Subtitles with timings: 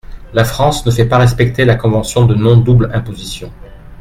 [0.33, 3.51] La France ne fait pas respecter la convention de non double imposition.